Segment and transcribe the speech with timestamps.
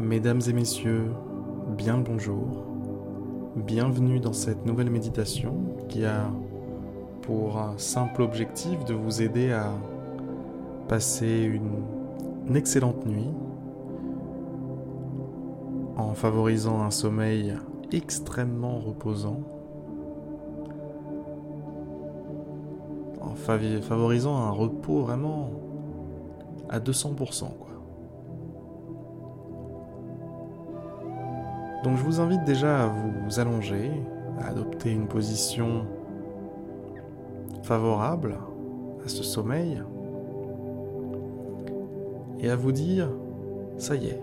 [0.00, 1.12] Mesdames et messieurs,
[1.76, 2.64] bien le bonjour.
[3.54, 6.30] Bienvenue dans cette nouvelle méditation qui a
[7.20, 9.74] pour simple objectif de vous aider à
[10.88, 13.28] passer une, excellente nuit
[15.98, 17.54] en favorisant un sommeil
[17.92, 19.42] extrêmement reposant,
[23.20, 25.50] en favorisant un repos vraiment
[26.70, 27.50] à 200%.
[27.58, 27.69] Quoi.
[31.82, 33.90] Donc je vous invite déjà à vous allonger,
[34.38, 35.86] à adopter une position
[37.62, 38.36] favorable
[39.04, 39.82] à ce sommeil
[42.40, 43.08] et à vous dire,
[43.78, 44.20] ça y est,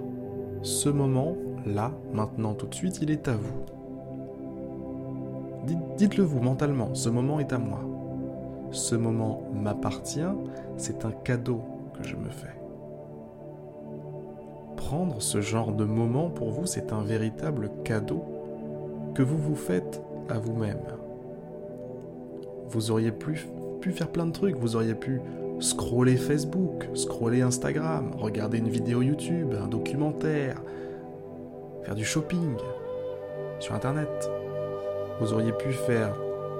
[0.62, 3.66] ce moment, là, maintenant, tout de suite, il est à vous.
[5.98, 7.80] Dites-le vous mentalement, ce moment est à moi.
[8.72, 10.20] Ce moment m'appartient,
[10.78, 11.62] c'est un cadeau
[11.94, 12.57] que je me fais
[14.88, 18.24] prendre ce genre de moment pour vous, c'est un véritable cadeau
[19.16, 20.80] que vous vous faites à vous-même.
[22.70, 23.46] Vous auriez pu,
[23.82, 25.20] pu faire plein de trucs, vous auriez pu
[25.60, 30.56] scroller Facebook, scroller Instagram, regarder une vidéo YouTube, un documentaire,
[31.84, 32.56] faire du shopping
[33.60, 34.32] sur Internet.
[35.20, 36.16] Vous auriez pu faire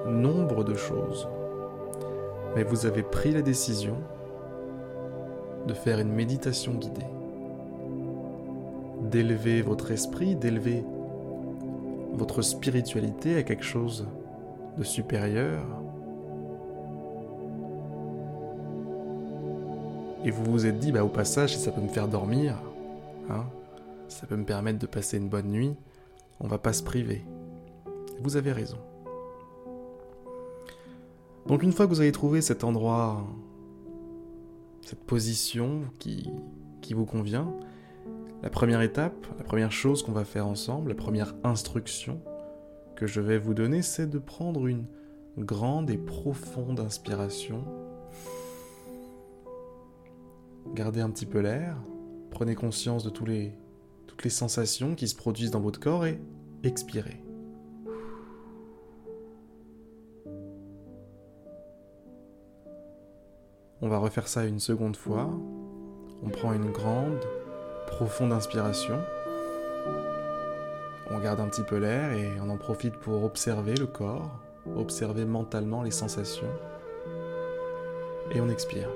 [0.06, 1.26] nombre de choses.
[2.54, 3.96] Mais vous avez pris la décision
[5.66, 7.06] de faire une méditation guidée
[9.10, 10.84] d'élever votre esprit, d'élever
[12.14, 14.06] votre spiritualité à quelque chose
[14.76, 15.64] de supérieur.
[20.24, 22.60] Et vous vous êtes dit, bah, au passage, si ça peut me faire dormir,
[23.30, 23.44] hein,
[24.08, 25.74] ça peut me permettre de passer une bonne nuit,
[26.40, 27.24] on va pas se priver.
[28.20, 28.78] Vous avez raison.
[31.46, 33.24] Donc une fois que vous avez trouvé cet endroit,
[34.82, 36.30] cette position qui,
[36.82, 37.52] qui vous convient,
[38.42, 42.20] la première étape, la première chose qu'on va faire ensemble, la première instruction
[42.96, 44.86] que je vais vous donner, c'est de prendre une
[45.36, 47.64] grande et profonde inspiration.
[50.74, 51.76] Gardez un petit peu l'air,
[52.30, 56.20] prenez conscience de toutes les sensations qui se produisent dans votre corps et
[56.62, 57.22] expirez.
[63.80, 65.30] On va refaire ça une seconde fois.
[66.22, 67.20] On prend une grande
[67.88, 69.00] profonde inspiration.
[71.10, 74.30] On garde un petit peu l'air et on en profite pour observer le corps,
[74.76, 76.46] observer mentalement les sensations.
[78.30, 78.88] Et on expire.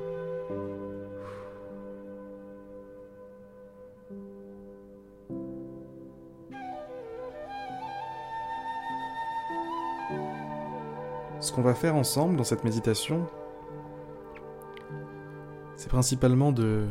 [11.40, 13.26] Ce qu'on va faire ensemble dans cette méditation,
[15.76, 16.86] c'est principalement de,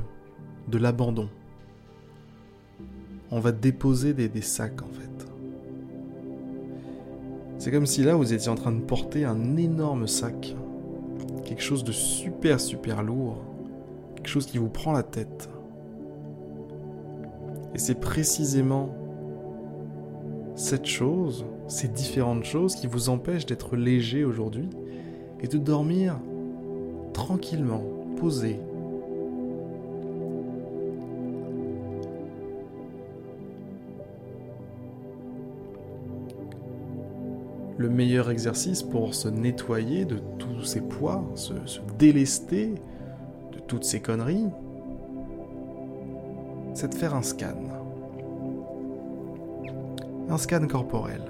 [0.68, 1.30] de l'abandon
[3.32, 5.28] on va déposer des, sacs en fait.
[7.58, 10.56] C'est comme si là vous étiez en train de porter un énorme sac,
[11.46, 13.38] quelque chose de super super lourd,
[14.16, 15.50] quelque chose qui vous prend la tête.
[17.74, 18.94] Et c'est précisément
[20.56, 24.70] cette chose, ces différentes choses qui vous empêchent d'être léger aujourd'hui
[25.40, 26.20] et de dormir
[27.14, 27.84] tranquillement,
[28.18, 28.60] posé,
[37.82, 41.54] le meilleur exercice pour se nettoyer de tous ces poids, se,
[41.98, 42.76] délester
[43.52, 44.48] de toutes ces conneries,
[46.76, 47.58] c'est de faire un scan.
[50.30, 51.24] Un scan corporel.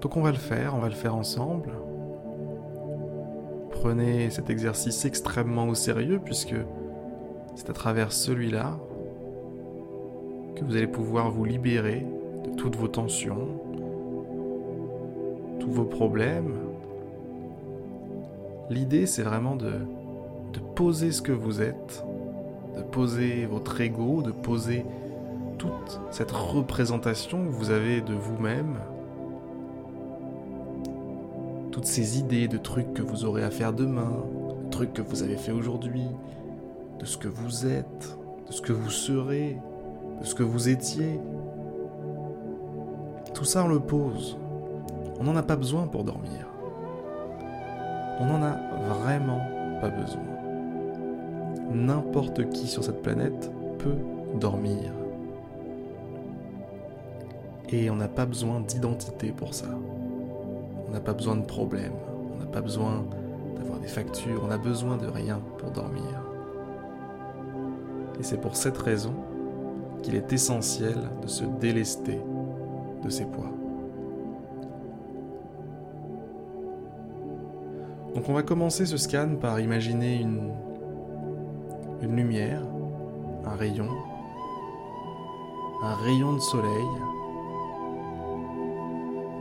[0.00, 1.72] Donc on va le faire, on va le faire ensemble.
[3.70, 6.56] Prenez cet exercice extrêmement au sérieux puisque
[7.54, 8.78] c'est à travers celui-là
[10.56, 12.04] que vous allez pouvoir vous libérer
[12.44, 13.65] de toutes vos tensions,
[15.66, 16.54] vos problèmes.
[18.70, 19.72] L'idée, c'est vraiment de,
[20.52, 22.04] de poser ce que vous êtes,
[22.76, 24.84] de poser votre ego, de poser
[25.58, 28.76] toute cette représentation que vous avez de vous-même,
[31.70, 34.12] toutes ces idées de trucs que vous aurez à faire demain,
[34.64, 36.06] de trucs que vous avez fait aujourd'hui,
[36.98, 39.58] de ce que vous êtes, de ce que vous serez,
[40.20, 41.20] de ce que vous étiez.
[43.34, 44.38] Tout ça, on le pose.
[45.18, 46.46] On n'en a pas besoin pour dormir.
[48.20, 48.56] On n'en a
[48.88, 49.40] vraiment
[49.80, 50.22] pas besoin.
[51.72, 53.96] N'importe qui sur cette planète peut
[54.38, 54.92] dormir.
[57.70, 59.66] Et on n'a pas besoin d'identité pour ça.
[60.88, 61.92] On n'a pas besoin de problème.
[62.34, 63.04] On n'a pas besoin
[63.56, 64.42] d'avoir des factures.
[64.44, 66.22] On n'a besoin de rien pour dormir.
[68.20, 69.12] Et c'est pour cette raison
[70.02, 72.20] qu'il est essentiel de se délester
[73.02, 73.55] de ses poids.
[78.16, 80.50] Donc on va commencer ce scan par imaginer une,
[82.00, 82.62] lumière,
[83.44, 83.90] un rayon,
[85.82, 86.86] un rayon de soleil,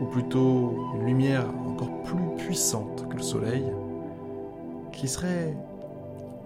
[0.01, 3.63] ou plutôt une lumière encore plus puissante que le soleil,
[4.92, 5.56] qui serait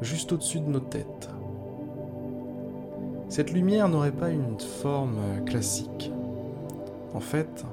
[0.02, 1.32] juste au-dessus de nos têtes.
[3.28, 6.12] Cette lumière n'aurait pas une forme classique.
[7.16, 7.66] En fait,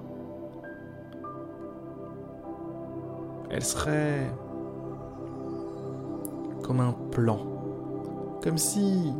[3.51, 4.31] elle serait
[6.67, 7.39] comme un plan.
[8.43, 9.13] Comme si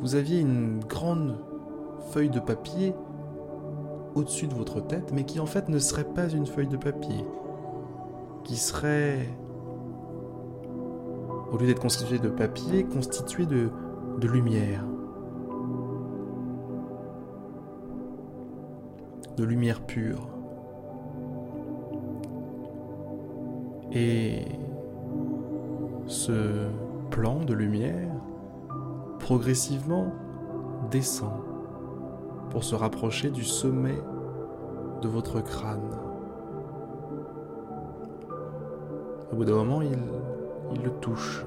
[0.00, 1.38] vous aviez une grande
[2.10, 2.94] feuille de papier
[4.14, 7.24] au-dessus de votre tête, mais qui en fait ne serait pas une feuille de papier,
[8.44, 9.26] qui serait,
[11.50, 13.70] au lieu d'être constituée de papier, constituée de,
[14.18, 14.84] de lumière.
[19.38, 20.28] De lumière pure.
[23.92, 24.44] Et
[26.12, 26.68] ce
[27.10, 28.12] plan de lumière
[29.18, 30.12] progressivement
[30.90, 31.40] descend
[32.50, 33.98] pour se rapprocher du sommet
[35.00, 35.98] de votre crâne.
[39.32, 41.46] Au bout d'un moment, il, le touche.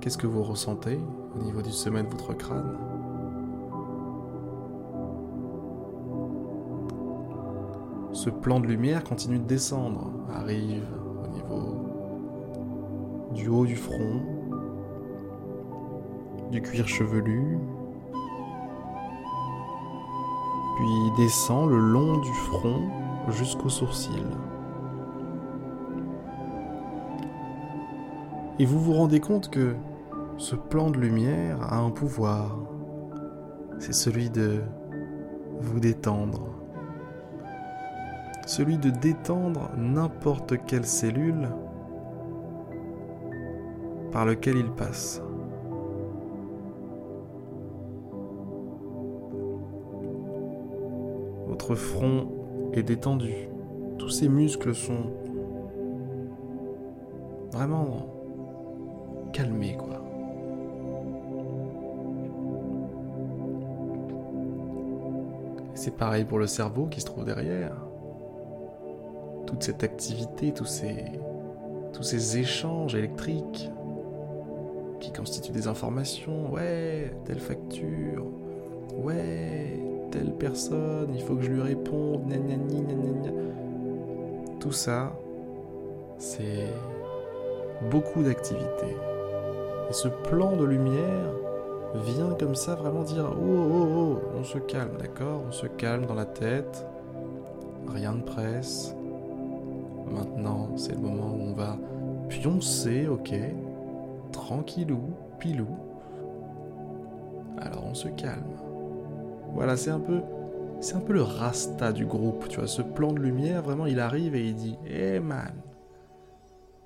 [0.00, 1.00] Qu'est-ce que vous ressentez
[1.36, 2.76] au niveau du sommet de votre crâne?
[8.14, 10.86] Ce plan de lumière continue de descendre, arrive
[11.24, 11.76] au niveau
[13.34, 14.22] du haut du front,
[16.52, 17.58] du cuir chevelu,
[20.76, 22.88] puis descend le long du front
[23.30, 24.22] jusqu'aux sourcils.
[28.60, 29.74] Et vous vous rendez compte que
[30.36, 32.56] ce plan de lumière a un pouvoir.
[33.80, 34.62] C'est celui de
[35.60, 36.53] vous détendre
[38.46, 41.48] celui de détendre n'importe quelle cellule
[44.12, 45.22] par lequel il passe.
[51.46, 52.28] Votre front
[52.72, 53.48] est détendu,
[53.98, 55.12] tous ces muscles sont
[57.52, 58.06] vraiment
[59.32, 60.00] calmés quoi.
[65.74, 67.83] C'est pareil pour le cerveau qui se trouve derrière
[69.46, 71.04] toute cette activité, tous ces,
[71.92, 73.70] tous ces échanges électriques
[75.00, 76.52] qui constituent des informations.
[76.52, 78.26] Ouais, telle facture.
[78.96, 79.78] Ouais,
[80.10, 82.32] telle personne, il faut que je lui réponde.
[84.60, 85.12] Tout ça,
[86.18, 86.68] c'est
[87.90, 88.96] beaucoup d'activités.
[89.90, 91.32] Et ce plan de lumière
[91.94, 95.42] vient comme ça vraiment dire oh, oh, oh, on se calme, d'accord?
[95.46, 96.86] On se calme dans la tête,
[97.88, 98.96] rien de presse,
[100.10, 101.78] Maintenant, c'est le moment où on va
[102.28, 103.34] pioncer, ok,
[104.32, 105.00] tranquillou,
[105.38, 105.68] pilou.
[107.58, 108.42] Alors on se calme.
[109.52, 110.20] Voilà, c'est un peu,
[110.80, 112.66] c'est un peu le rasta du groupe, tu vois.
[112.66, 115.54] Ce plan de lumière, vraiment, il arrive et il dit, hé man,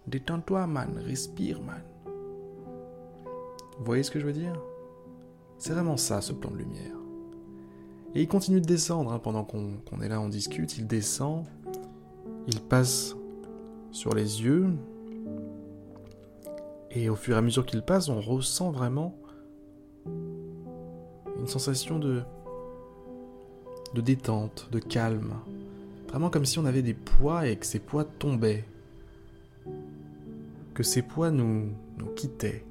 [0.07, 1.83] détends-toi man, respire man.
[3.78, 4.61] Vous voyez ce que je veux dire?
[5.57, 6.95] C'est vraiment ça, ce plan de lumière.
[8.14, 10.78] Et il continue de descendre hein, pendant qu'on est là, on discute.
[10.78, 11.45] Il descend,
[12.49, 13.14] il passe
[13.93, 14.67] sur les yeux.
[16.90, 19.14] Et au fur et à mesure qu'il passe, on ressent vraiment
[21.38, 22.23] une sensation de,
[23.95, 25.35] de détente, de calme.
[26.09, 28.64] Vraiment comme si on avait des poids et que ces poids tombaient.
[30.73, 32.64] Que ces poids nous, nous quittaient.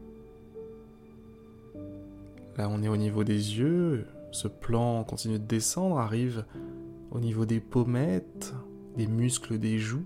[2.58, 4.08] Là, on est au niveau des yeux.
[4.32, 6.46] Ce plan continue de descendre, arrive
[7.12, 8.54] au niveau des pommettes,
[8.98, 10.06] des muscles des joues,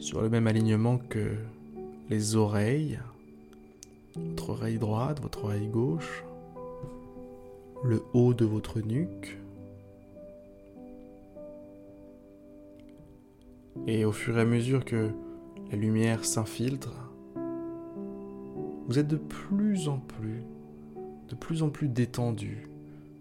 [0.00, 1.30] sur le même alignement que
[2.10, 2.98] les oreilles,
[4.16, 6.24] votre oreille droite, votre oreille gauche,
[7.84, 9.38] le haut de votre nuque.
[13.86, 15.10] Et au fur et à mesure que
[15.70, 16.92] la lumière s'infiltre,
[18.88, 20.42] vous êtes de plus en plus,
[21.28, 22.68] de plus en plus détendu,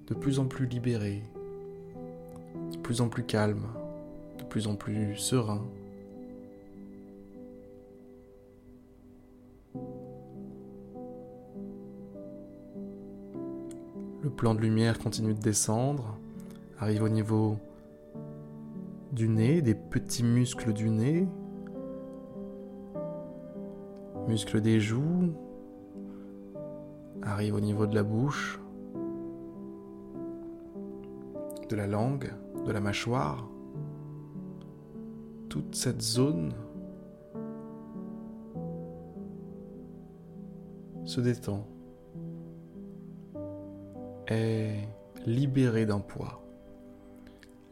[0.08, 1.22] de plus en plus libéré,
[2.88, 3.68] plus en plus calme,
[4.40, 5.62] de plus en plus serein.
[14.24, 16.18] Le plan de lumière continue de descendre,
[16.80, 17.58] arrive au niveau
[19.12, 21.28] du nez, des petits muscles du nez,
[24.30, 25.34] muscles des joues,
[27.22, 28.62] arrive au niveau de la bouche,
[31.68, 32.32] de la langue,
[32.68, 33.48] de la mâchoire.
[35.50, 36.54] Toute cette zone
[41.06, 41.66] se détend,
[44.28, 44.76] est
[45.26, 46.44] libérée d'un poids,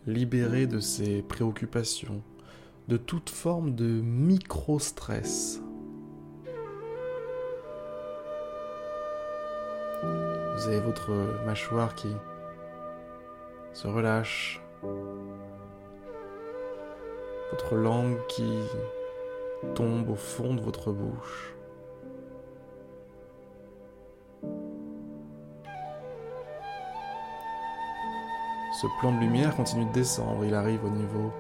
[0.08, 2.24] libérée de ses préoccupations,
[2.88, 5.62] de toute forme de micro-stress.
[10.02, 11.12] Vous avez votre
[11.46, 12.16] mâchoire qui
[13.74, 14.65] se relâche,
[17.52, 18.60] votre langue qui
[19.76, 21.56] tombe au fond de votre bouche.
[28.82, 31.32] Ce plan de lumière continue de descendre, il arrive au niveau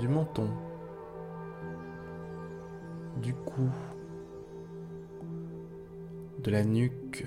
[0.00, 0.48] du menton,
[3.22, 3.70] du cou,
[6.40, 7.24] de la nuque.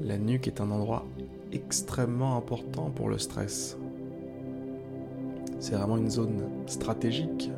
[0.00, 1.04] La nuque est un endroit
[1.52, 3.76] extrêmement important pour le stress.
[5.60, 7.50] C'est vraiment une zone stratégique,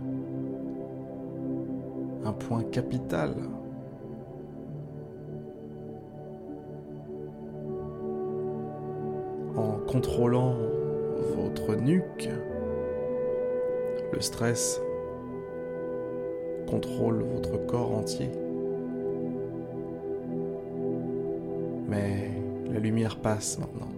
[2.24, 3.34] un point capital
[9.90, 10.54] contrôlant
[11.36, 12.28] votre nuque,
[14.12, 14.80] le stress
[16.68, 18.30] contrôle votre corps entier.
[23.16, 23.88] Passe maintenant.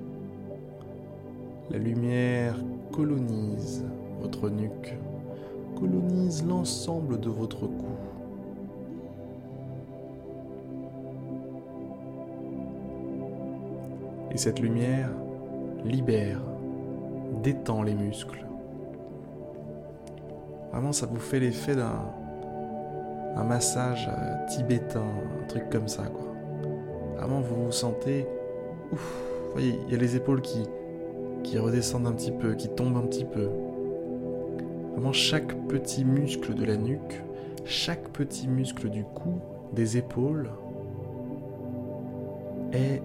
[1.70, 2.56] La lumière
[2.92, 3.84] colonise
[4.20, 4.94] votre nuque,
[5.78, 7.86] colonise l'ensemble de votre cou.
[14.30, 15.10] Et cette lumière
[15.84, 16.40] libère,
[17.42, 18.46] détend les muscles.
[20.70, 22.00] Vraiment, ça vous fait l'effet d'un
[23.36, 25.00] un massage euh, tibétain,
[25.40, 26.32] un truc comme ça, quoi.
[27.16, 28.26] Vraiment, vous vous sentez.
[28.92, 30.62] Vous voyez, il y a les épaules qui,
[31.42, 33.48] qui redescendent un petit peu, qui tombent un petit peu.
[34.92, 37.22] Vraiment, chaque petit muscle de la nuque,
[37.64, 39.40] chaque petit muscle du cou,
[39.72, 40.50] des épaules,
[42.72, 43.02] est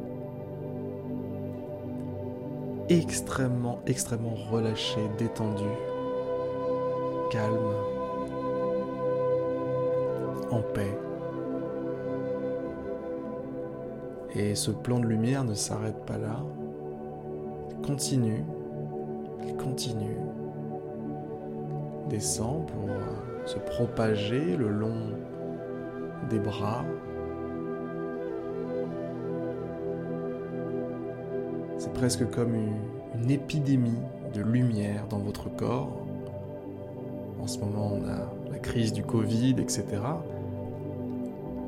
[2.89, 5.63] extrêmement, extrêmement relâché, détendu,
[7.31, 7.73] calme,
[10.51, 10.97] en paix.
[14.35, 16.43] Et ce plan de lumière ne s'arrête pas là.
[17.85, 18.43] Continue,
[19.57, 20.17] continue,
[22.09, 22.89] descend pour
[23.45, 25.11] se propager le long
[26.29, 26.83] des bras,
[31.77, 34.01] C'est presque comme une, épidémie
[34.33, 36.05] de lumière dans votre corps.
[37.39, 39.85] En ce moment, on a la crise du Covid, etc.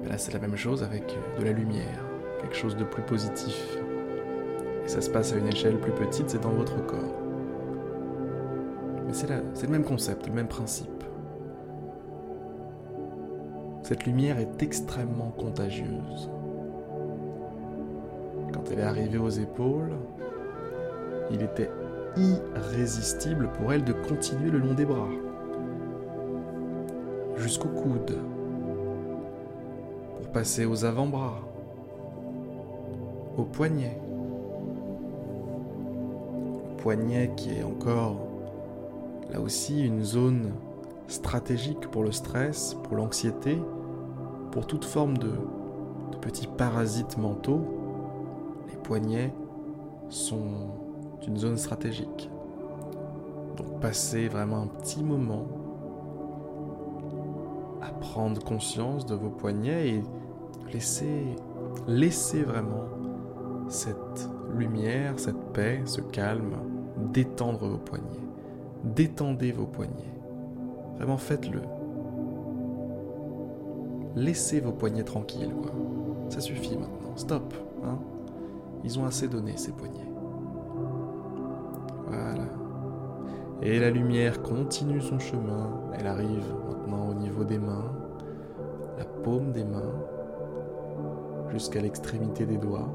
[0.05, 1.03] là, c'est la même chose avec
[1.37, 2.03] de la lumière,
[2.41, 3.77] quelque chose de plus positif.
[4.85, 7.15] Et ça se passe à une échelle plus petite, c'est dans votre corps.
[9.07, 9.27] Mais c'est
[9.65, 11.03] le même concept, le même principe.
[13.83, 16.29] Cette lumière est extrêmement contagieuse.
[18.53, 19.93] Quand elle est arrivée aux épaules,
[21.31, 21.71] il était
[22.17, 25.09] irrésistible pour elle de continuer le long des bras,
[27.37, 28.17] jusqu'au coude,
[30.17, 31.39] pour passer aux avant-bras,
[33.39, 33.99] au poignet.
[37.35, 38.15] Qui est encore
[39.31, 40.53] là aussi une zone
[41.07, 43.61] stratégique pour le stress, pour l'anxiété,
[44.51, 45.31] pour toute forme de,
[46.21, 47.61] petits parasites mentaux
[48.89, 49.31] poignets
[50.09, 50.71] sont
[51.27, 52.27] une zone stratégique.
[53.55, 55.45] Donc passez vraiment un petit moment
[57.83, 60.03] à prendre conscience de vos poignets et
[60.73, 61.23] laissez,
[61.87, 62.85] laissez vraiment
[63.69, 66.55] cette lumière, cette paix, ce calme
[67.13, 68.03] détendre vos poignets.
[68.83, 70.13] Détendez vos poignets.
[70.97, 71.61] Vraiment faites-le.
[74.15, 75.71] Laissez vos poignets tranquilles, quoi.
[76.29, 77.15] Ça suffit maintenant.
[77.15, 77.53] Stop.
[77.83, 77.99] Hein
[78.83, 80.07] ils ont assez donné, ces poignets.
[82.07, 82.45] Voilà.
[83.61, 85.69] Et la lumière continue son chemin.
[85.97, 87.91] Elle arrive maintenant au niveau des mains,
[88.97, 89.93] la paume des mains,
[91.49, 92.89] jusqu'à l'extrémité des doigts.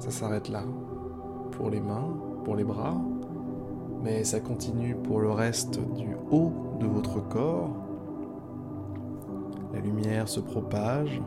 [0.00, 0.64] ça s'arrête là.
[1.52, 2.08] Pour les mains,
[2.44, 2.96] pour les bras,
[4.02, 7.70] mais ça continue pour le reste du haut de votre corps.
[9.74, 11.20] La lumière se propage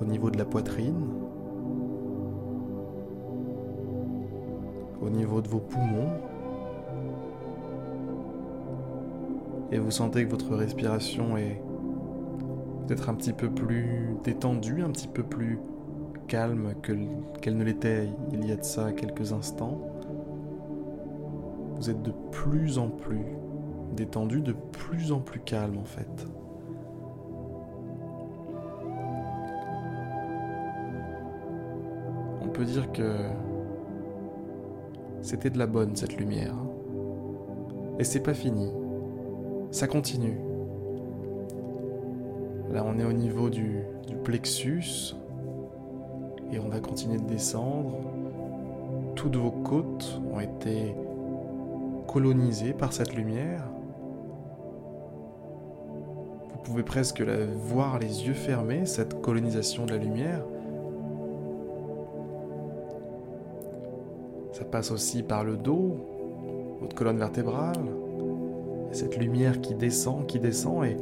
[0.00, 1.08] au niveau de la poitrine,
[5.02, 6.10] au niveau de vos poumons,
[9.70, 11.60] et vous sentez que votre respiration est
[12.86, 15.58] peut-être un petit peu plus détendue, un petit peu plus
[16.30, 16.74] calme
[17.40, 19.80] qu'elle ne l'était il y a de ça quelques instants.
[21.74, 23.26] Vous êtes de plus en plus
[23.96, 26.28] détendu, de plus en plus calme en fait.
[32.42, 33.16] On peut dire que
[35.22, 36.54] c'était de la bonne cette lumière.
[37.98, 38.70] Et c'est pas fini.
[39.72, 40.38] Ça continue.
[42.72, 45.16] Là on est au niveau du, du plexus
[46.52, 47.94] et on va continuer de descendre.
[49.14, 50.94] Toutes vos côtes ont été
[52.06, 53.64] colonisées par cette lumière.
[56.50, 60.42] Vous pouvez presque la voir les yeux fermés, cette colonisation de la lumière.
[64.52, 65.96] Ça passe aussi par le dos,
[66.80, 67.76] votre colonne vertébrale.
[68.92, 70.96] cette lumière qui descend, qui descend et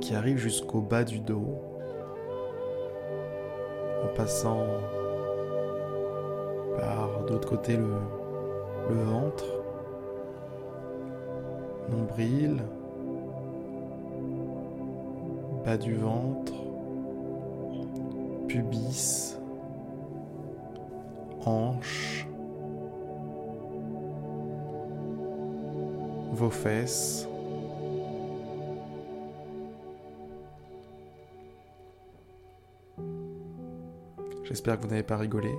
[0.00, 1.54] qui arrive jusqu'au bas du dos,
[4.14, 4.66] passant
[6.78, 7.88] par d'autre côté le,
[8.88, 9.44] le ventre,
[11.90, 12.62] nombril,
[15.64, 16.52] bas du ventre,
[18.48, 19.38] pubis,
[21.44, 22.26] hanche,
[26.32, 27.28] vos fesses,
[34.50, 35.54] J'espère que vous n'avez pas rigolé.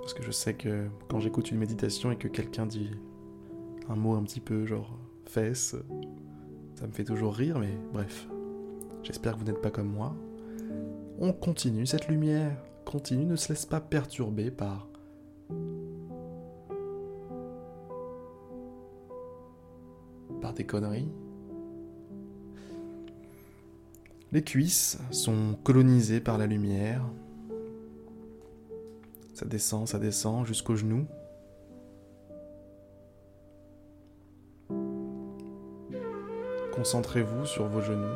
[0.00, 2.92] Parce que je sais que quand j'écoute une méditation et que quelqu'un dit
[3.88, 4.96] un mot un petit peu genre
[5.26, 5.74] fesses,
[6.76, 8.28] ça me fait toujours rire, mais bref.
[9.02, 10.14] J'espère que vous n'êtes pas comme moi.
[11.18, 14.86] On continue, cette lumière continue, ne se laisse pas perturber par
[20.40, 21.10] par des conneries.
[24.30, 27.04] Les cuisses sont colonisées par la lumière.
[29.42, 31.04] Ça descend, ça descend jusqu'aux genoux.
[36.72, 38.06] Concentrez-vous sur vos genoux.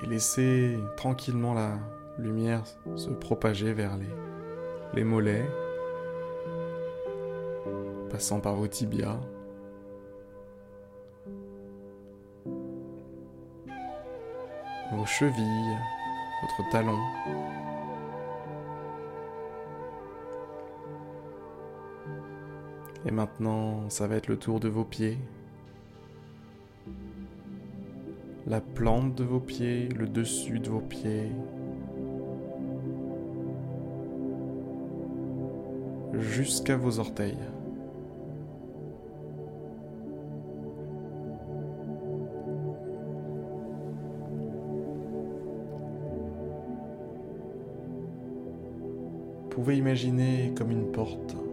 [0.00, 1.76] Et laissez tranquillement la
[2.20, 2.62] lumière
[2.94, 3.98] se propager vers
[4.94, 5.50] les, mollets,
[8.10, 9.18] passant par vos tibias.
[14.92, 15.76] Vos chevilles,
[16.42, 16.96] votre talon.
[23.08, 25.16] Et maintenant, ça va être le tour de vos pieds.
[28.46, 31.32] La plante de vos pieds, le dessus de vos pieds.
[36.12, 37.38] Jusqu'à vos orteils.
[49.44, 51.47] Vous pouvez imaginer comme une porte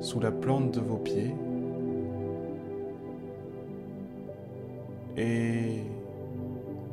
[0.00, 1.34] sous la plante de vos pieds
[5.16, 5.82] et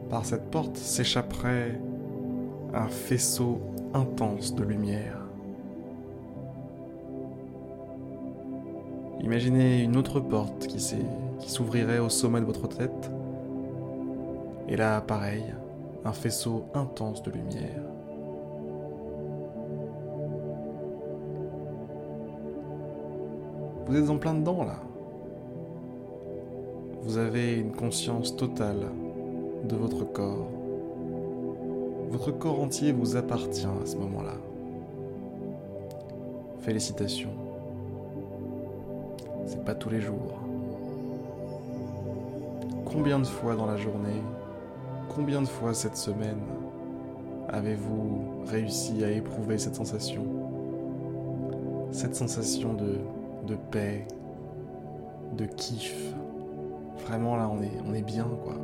[0.09, 1.79] par cette porte s'échapperait
[2.73, 3.59] un faisceau
[3.93, 5.21] intense de lumière.
[9.21, 10.79] Imaginez une autre porte qui
[11.47, 13.11] s'ouvrirait au sommet de votre tête.
[14.69, 15.43] Et là, pareil,
[16.05, 17.86] un faisceau intense de lumière.
[23.87, 24.81] Vous êtes en plein dedans là.
[27.03, 28.91] Vous avez une conscience totale
[29.63, 30.49] de votre corps.
[32.09, 34.33] Votre corps entier vous appartient à ce moment-là.
[36.59, 37.31] Félicitations.
[39.45, 40.37] C'est pas tous les jours.
[42.83, 44.21] Combien de fois dans la journée,
[45.15, 46.41] combien de fois cette semaine
[47.47, 50.25] avez-vous réussi à éprouver cette sensation?
[51.91, 52.97] Cette sensation de
[53.47, 54.05] de paix,
[55.37, 56.13] de kiff.
[57.07, 58.55] Vraiment là, on est, on est bien quoi.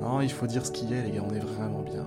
[0.00, 2.06] Non, il faut dire ce qui est, les gars, on est vraiment bien.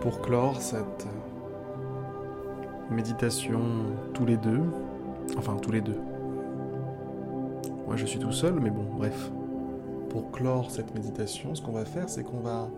[0.00, 1.06] Pour clore cette
[2.90, 3.60] méditation
[4.14, 4.62] tous les deux.
[5.36, 5.98] Enfin, tous les deux.
[7.86, 9.30] Moi, je suis tout seul, mais bon, bref.
[10.10, 12.70] pour clore cette méditation, ce qu'on va faire, c'est qu'on va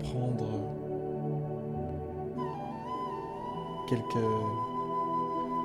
[0.00, 0.46] prendre
[3.88, 4.26] quelques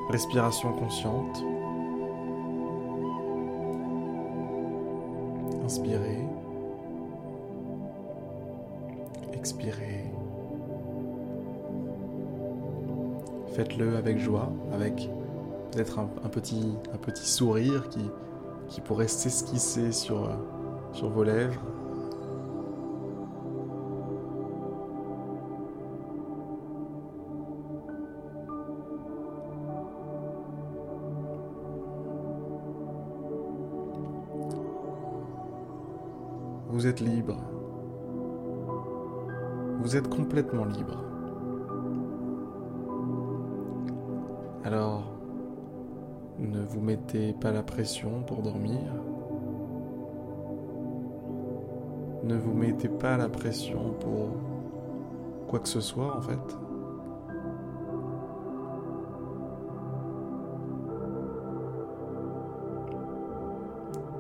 [0.10, 1.44] respirations conscientes.
[5.66, 6.11] Inspirez.
[13.52, 15.10] Faites-le avec joie, avec
[15.72, 16.78] peut-être un, petit,
[17.16, 20.30] sourire qui, pourrait s'esquisser sur,
[20.94, 21.62] sur vos lèvres.
[36.70, 37.38] Vous êtes libre.
[39.82, 41.11] Vous êtes complètement libre.
[46.72, 48.80] Vous mettez pas la pression pour dormir.
[52.24, 54.30] Ne vous mettez pas la pression pour
[55.50, 56.40] quoi que ce soit en fait.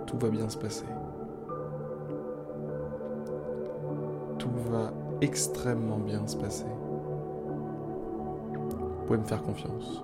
[0.07, 0.85] Tout va bien se passer.
[4.37, 6.65] Tout va extrêmement bien se passer.
[8.51, 10.03] Vous pouvez me faire confiance.